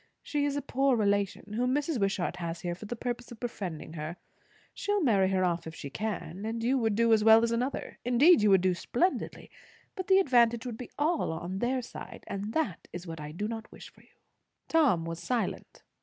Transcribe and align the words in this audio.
She 0.23 0.45
is 0.45 0.55
a 0.55 0.63
poor 0.63 0.97
relation, 0.97 1.53
whom 1.53 1.75
Mrs. 1.75 1.99
Wishart 2.01 2.37
has 2.37 2.61
here 2.61 2.73
for 2.73 2.87
the 2.87 2.95
purpose 2.95 3.31
of 3.31 3.39
befriending 3.39 3.93
her; 3.93 4.17
she'll 4.73 4.99
marry 5.03 5.29
her 5.29 5.45
off 5.45 5.67
if 5.67 5.75
she 5.75 5.91
can; 5.91 6.43
and 6.43 6.63
you 6.63 6.79
would 6.79 6.95
do 6.95 7.13
as 7.13 7.23
well 7.23 7.43
as 7.43 7.51
another. 7.51 7.99
Indeed 8.03 8.41
you 8.41 8.49
would 8.49 8.61
do 8.61 8.73
splendidly; 8.73 9.51
but 9.95 10.07
the 10.07 10.17
advantage 10.17 10.65
would 10.65 10.79
be 10.79 10.89
all 10.97 11.31
on 11.31 11.59
their 11.59 11.83
side; 11.83 12.23
and 12.25 12.51
that 12.53 12.87
is 12.91 13.05
what 13.05 13.21
I 13.21 13.31
do 13.31 13.47
not 13.47 13.71
wish 13.71 13.91
for 13.93 14.01
you." 14.01 14.15
Tom 14.67 15.05
was 15.05 15.19
silent. 15.19 15.83